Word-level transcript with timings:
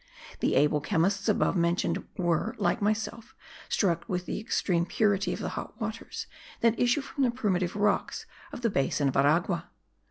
The 0.39 0.55
able 0.55 0.81
chemists 0.81 1.29
above 1.29 1.55
mentioned 1.55 2.03
were, 2.17 2.55
like 2.57 2.81
myself, 2.81 3.35
struck 3.69 4.09
with 4.09 4.25
the 4.25 4.39
extreme 4.39 4.87
purity 4.87 5.31
of 5.31 5.39
the 5.39 5.49
hot 5.49 5.79
waters 5.79 6.25
that 6.61 6.79
issue 6.79 7.01
from 7.01 7.23
the 7.23 7.29
primitive 7.29 7.75
rocks 7.75 8.25
of 8.51 8.61
the 8.61 8.71
basin 8.71 9.09
of 9.09 9.15
Aragua. 9.15 9.69